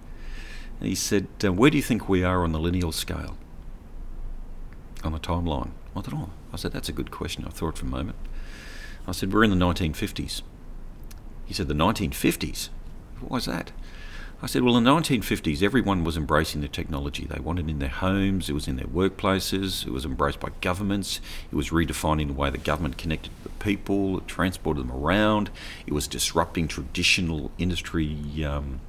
[0.82, 3.38] And he said, uh, where do you think we are on the lineal scale?
[5.02, 5.72] On the timeline?
[5.96, 7.46] I thought, oh, I said, that's a good question.
[7.48, 8.18] I thought for a moment.
[9.08, 10.42] I said, we're in the 1950s.
[11.46, 12.68] He said, the 1950s?
[13.22, 13.72] Why is that?
[14.44, 17.26] I said, well, in the 1950s, everyone was embracing the technology.
[17.26, 20.50] They wanted it in their homes, it was in their workplaces, it was embraced by
[20.60, 25.50] governments, it was redefining the way the government connected with people, it transported them around,
[25.88, 28.82] it was disrupting traditional industry um,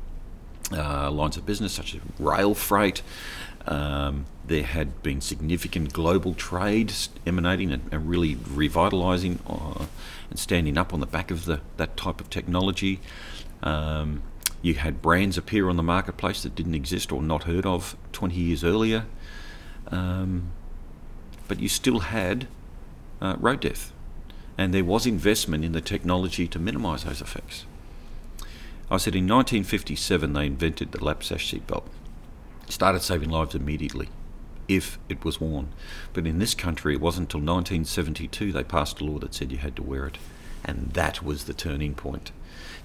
[0.73, 3.03] uh, lines of business, such as rail freight.
[3.69, 6.93] Um, there had been significant global trade
[7.25, 9.87] emanating and, and really revitalising uh,
[10.31, 12.99] and standing up on the back of the, that type of technology.
[13.63, 14.23] Um,
[14.65, 18.35] you had brands appear on the marketplace that didn't exist or not heard of 20
[18.35, 19.05] years earlier.
[19.89, 20.53] Um,
[21.47, 22.49] but you still had
[23.21, 23.93] uh, road death.
[24.57, 27.67] And there was investment in the technology to minimise those effects.
[28.91, 31.85] I said in 1957 they invented the lap sash seatbelt.
[32.71, 34.09] Started saving lives immediately
[34.67, 35.75] if it was worn.
[36.15, 39.59] But in this country, it wasn't until 1972 they passed a law that said you
[39.59, 40.17] had to wear it.
[40.65, 42.33] And that was the turning point.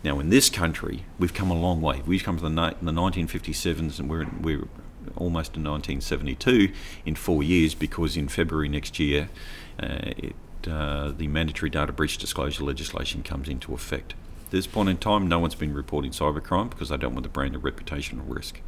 [0.03, 2.01] Now, in this country, we've come a long way.
[2.05, 4.67] We've come from the, the 1957s and we're, we're
[5.15, 6.71] almost in 1972
[7.05, 9.29] in four years because in February next year,
[9.81, 10.35] uh, it,
[10.69, 14.13] uh, the mandatory data breach disclosure legislation comes into effect.
[14.45, 17.29] At this point in time, no one's been reporting cybercrime because they don't want the
[17.29, 18.61] brand a reputational risk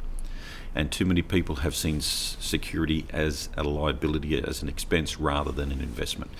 [0.74, 5.70] and too many people have seen security as a liability, as an expense rather than
[5.70, 6.30] an investment.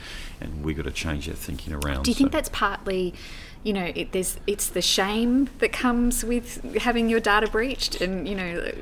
[0.41, 2.05] And we've got to change our thinking around.
[2.05, 3.15] Do you think that's partly,
[3.63, 8.27] you know, it, there's it's the shame that comes with having your data breached, and
[8.27, 8.73] you know,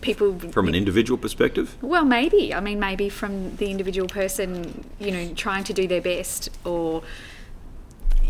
[0.00, 1.76] people from an individual perspective.
[1.80, 2.52] Well, maybe.
[2.52, 7.02] I mean, maybe from the individual person, you know, trying to do their best or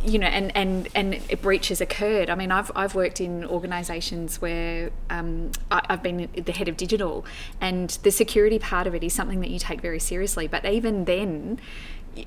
[0.06, 2.30] you know, and, and, and breaches occurred.
[2.30, 6.76] I mean, I've, I've worked in organisations where um, I, have been the head of
[6.76, 7.24] digital,
[7.60, 10.46] and the security part of it is something that you take very seriously.
[10.46, 11.58] But even then,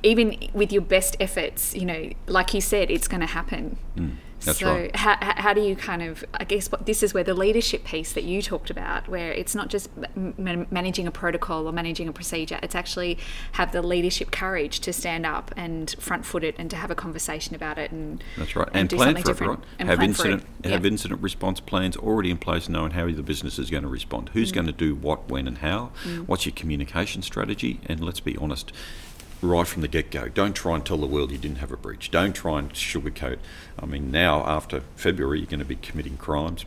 [0.04, 3.78] even with your best efforts, you know, like you said, it's going to happen.
[3.96, 4.16] Mm.
[4.42, 4.96] That's so right.
[4.96, 8.14] how, how do you kind of, I guess what, this is where the leadership piece
[8.14, 12.14] that you talked about, where it's not just ma- managing a protocol or managing a
[12.14, 13.18] procedure, it's actually
[13.54, 16.96] have the leadership courage to stand up and front foot it and to have a
[16.96, 17.92] conversation about it.
[17.92, 18.68] And That's right.
[18.74, 19.60] And, and plan for it, right?
[19.80, 23.84] Have incident, have incident response plans already in place, knowing how the business is going
[23.84, 24.30] to respond.
[24.30, 24.56] Who's mm.
[24.56, 25.92] going to do what, when, and how?
[26.04, 26.28] Mm.
[26.28, 27.80] What's your communication strategy?
[27.88, 28.72] And let's be honest,
[29.42, 30.28] right from the get go.
[30.28, 32.12] Don't try and tell the world you didn't have a breach.
[32.12, 33.38] Don't try and sugarcoat.
[33.78, 36.66] I mean, now after February, you're going to be committing crimes.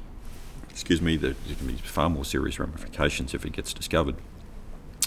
[0.71, 4.17] Excuse me, there's going to be far more serious ramifications if it gets discovered.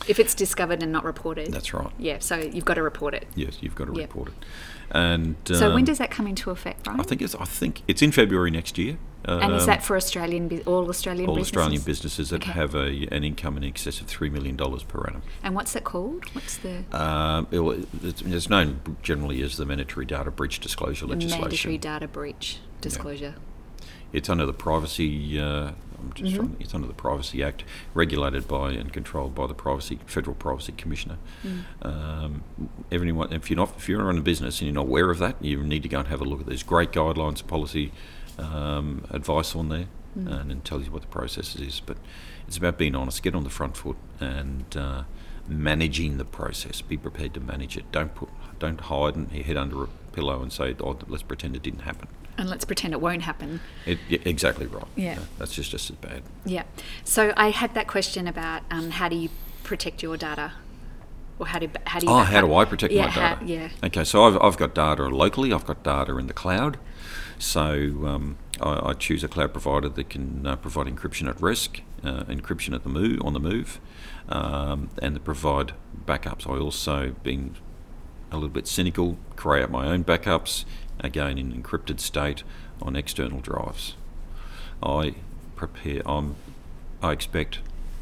[0.07, 1.51] If it's discovered and not reported.
[1.51, 1.91] That's right.
[1.97, 3.25] Yeah, so you've got to report it.
[3.35, 4.09] Yes, you've got to Yep.
[4.09, 4.33] report it.
[4.91, 6.99] And So when um, does that come into effect, Brian?
[6.99, 8.97] I think it's I think it's in February next year.
[9.23, 11.57] and is Um, that for Australian, all Australian all businesses?
[11.57, 12.51] Australian businesses that Okay.
[12.51, 15.23] have a, an income in excess of three million dollars per annum?
[15.41, 16.23] And what's that called?
[16.33, 21.41] What's the Um, it, it's, it's known generally as the mandatory data breach disclosure legislation.
[21.41, 23.35] mandatory data breach disclosure?
[24.13, 25.39] It's under the privacy.
[25.39, 25.71] Uh,
[26.05, 26.45] I'm just Mm-hmm.
[26.45, 30.71] trying, it's under the Privacy Act, regulated by and controlled by the Privacy Federal Privacy
[30.73, 31.17] Commissioner.
[31.43, 31.63] Mm.
[31.85, 32.43] Um,
[32.91, 35.35] everyone, if you're not if you're in a business and you're not aware of that,
[35.43, 36.45] you need to go and have a look at.
[36.47, 37.91] There's great guidelines, policy
[38.37, 39.87] um, advice on there,
[40.17, 40.31] Mm.
[40.41, 41.81] and it tells you what the process is.
[41.85, 41.97] But
[42.47, 45.03] it's about being honest, get on the front foot, and uh,
[45.45, 46.79] managing the process.
[46.81, 47.91] Be prepared to manage it.
[47.91, 51.63] Don't put don't hide and head under a pillow and say, "Oh, let's pretend it
[51.63, 52.07] didn't happen."
[52.37, 53.61] And let's pretend it won't happen.
[53.85, 54.87] It, yeah, exactly right.
[54.95, 55.19] Yeah.
[55.37, 56.21] that's just just as bad.
[56.45, 56.63] Yeah.
[57.03, 59.29] So I had that question about um, how do you
[59.63, 60.53] protect your data,
[61.39, 62.11] or how do how do you?
[62.11, 63.45] Oh, how up- do I protect yeah, my how- data?
[63.45, 63.69] yeah.
[63.83, 65.53] Okay, so I've, I've got data locally.
[65.53, 66.77] I've got data in the cloud.
[67.37, 67.69] So
[68.05, 72.23] um, I, I choose a cloud provider that can uh, provide encryption at rest, uh,
[72.23, 73.79] encryption at the move on the move,
[74.29, 75.73] um, and provide
[76.05, 76.47] backups.
[76.49, 77.55] I also been
[78.31, 80.65] a little bit cynical, create my own backups
[80.99, 82.43] again in encrypted state
[82.81, 83.95] on external drives.
[84.81, 85.15] I
[85.55, 86.01] prepare.
[86.05, 86.35] I'm.
[87.01, 87.59] I expect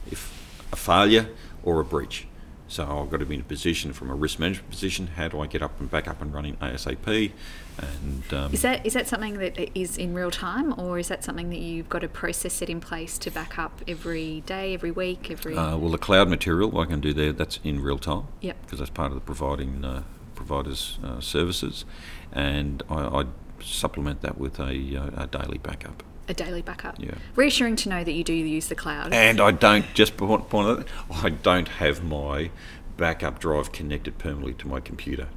[0.10, 1.30] if a failure
[1.64, 2.28] or a breach.
[2.74, 5.06] So I've got to be in a position from a risk management position.
[5.06, 7.32] How do I get up and back up and running ASAP?
[7.78, 11.24] And um, Is that is that something that is in real time, or is that
[11.24, 14.90] something that you've got a process set in place to back up every day, every
[14.90, 15.56] week, every?
[15.56, 17.32] uh, well, the cloud material I can do there.
[17.32, 18.26] That's in real time.
[18.42, 18.64] Yep.
[18.64, 20.02] Because that's part of the providing uh,
[20.34, 21.86] providers' uh, services,
[22.32, 23.26] and I, I
[23.62, 26.02] supplement that with a, uh, a daily backup.
[26.28, 26.96] A daily backup.
[27.00, 27.16] Yeah.
[27.36, 29.14] Reassuring to know that you do use the cloud.
[29.14, 30.88] And I don't just point, point out,
[31.24, 32.50] I don't have my
[32.98, 35.28] backup drive connected permanently to my computer.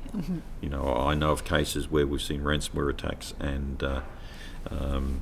[0.61, 4.01] You know, I know of cases where we've seen ransomware attacks and uh,
[4.71, 5.21] um,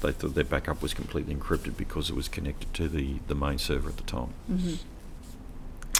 [0.00, 3.58] they thought their backup was completely encrypted because it was connected to the, the main
[3.58, 4.34] server at the time.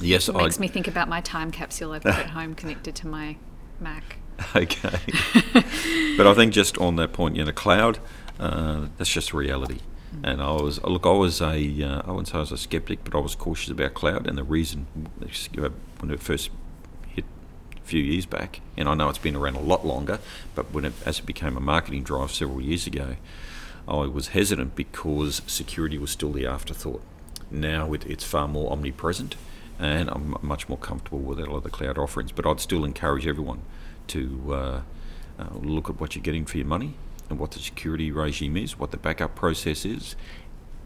[0.00, 2.94] Yes, It I makes me think about my time capsule I've got at home connected
[2.96, 3.36] to my
[3.80, 4.16] Mac.
[4.56, 4.98] okay.
[6.16, 7.98] but I think just on that point, you know, cloud,
[8.42, 9.78] uh, that's just reality.
[10.24, 13.02] And I was look, I was a uh, I wouldn't say I was a skeptic,
[13.04, 14.26] but I was cautious about cloud.
[14.26, 14.86] And the reason
[16.00, 16.50] when it first
[17.06, 17.24] hit
[17.76, 20.18] a few years back, and I know it's been around a lot longer,
[20.54, 23.16] but when it, as it became a marketing drive several years ago,
[23.88, 27.02] I was hesitant because security was still the afterthought.
[27.50, 29.36] Now it, it's far more omnipresent,
[29.78, 32.32] and I'm much more comfortable with a lot of the cloud offerings.
[32.32, 33.62] But I'd still encourage everyone
[34.08, 34.80] to uh,
[35.38, 36.96] uh, look at what you're getting for your money
[37.28, 40.16] and what the security regime is, what the backup process is,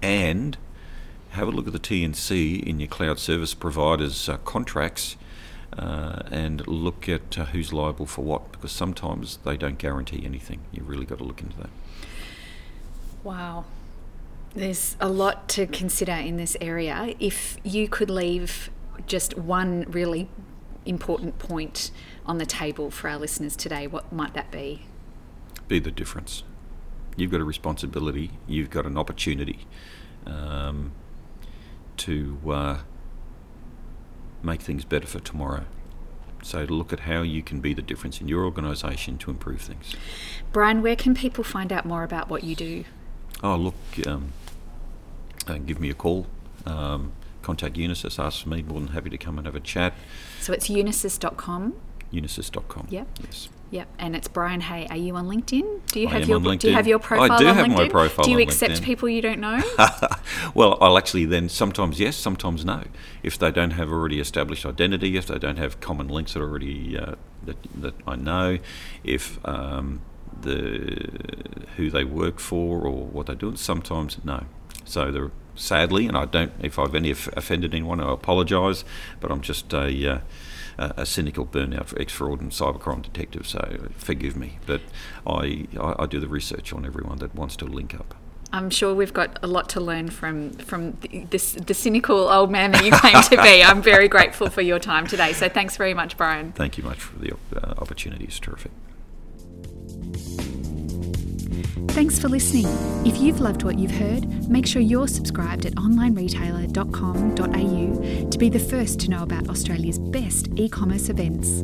[0.03, 0.57] and
[1.31, 5.17] have a look at the TNC in your cloud service providers' uh, contracts.
[5.77, 10.61] Uh, and look at uh, who's liable for what because sometimes they don't guarantee anything.
[10.73, 11.71] You've really got to look into that.
[13.25, 13.65] Wow.
[14.55, 17.15] There's a lot to consider in this area.
[17.21, 18.71] If you could leave
[19.07, 20.31] just one really
[20.87, 21.91] important point
[22.25, 24.87] on the table for our listeners today, what might that be?
[25.69, 26.43] Be the difference.
[27.17, 28.31] You've got a responsibility.
[28.47, 29.67] You've got an opportunity
[30.27, 30.93] um,
[31.99, 32.79] to uh,
[34.43, 35.65] make things better for tomorrow.
[36.43, 39.63] So to look at how you can be the difference in your organisation to improve
[39.63, 39.97] things.
[40.53, 42.85] Brian, where can people find out more about what you do?
[43.43, 43.75] Oh, look,
[44.07, 44.33] um,
[45.49, 46.27] uh, give me a call.
[46.65, 47.13] Um,
[47.43, 48.63] contact Unisys, ask for me.
[48.63, 49.95] More than happy to come and have a chat.
[50.41, 51.75] So it's unisys.com.
[52.13, 52.87] Unisys.com.
[52.91, 53.09] Yep.
[53.25, 53.49] Yes.
[53.71, 54.87] Yep, and it's Brian Hay.
[54.91, 55.87] Are you on LinkedIn?
[55.87, 57.33] Do you I have your on Do you have your profile?
[57.33, 57.77] I do on have LinkedIn?
[57.77, 58.85] my profile do you accept LinkedIn.
[58.85, 59.61] people you don't know?
[60.55, 62.85] well, I'll actually then sometimes yes, sometimes no.
[63.25, 66.97] If they don't have already established identity, if they don't have common links that already
[66.97, 68.59] uh, that, that I know,
[69.03, 70.03] if um,
[70.41, 71.09] the
[71.77, 74.45] who they work for or what they're doing, sometimes no.
[74.85, 76.53] So they're sadly, and I don't.
[76.61, 78.85] If I've any offended anyone, I apologise.
[79.19, 80.19] But I'm just a uh,
[80.79, 84.59] a a cynical burnout for ex fraud and cybercrime detective, so forgive me.
[84.67, 84.81] But
[85.27, 88.15] I, I I do the research on everyone that wants to link up.
[88.53, 92.51] I'm sure we've got a lot to learn from from the- this the cynical old
[92.51, 93.63] man that you claim to be.
[93.63, 95.33] I'm very grateful for your time today.
[95.33, 96.53] So thanks very much, Brian.
[96.53, 98.25] Thank you much for the uh, opportunity.
[98.25, 98.71] It's terrific.
[101.89, 102.67] Thanks for listening.
[103.07, 108.59] If you've loved what you've heard, make sure you're subscribed at onlineretailer.com.au to be the
[108.59, 111.63] first to know about Australia's best e commerce events.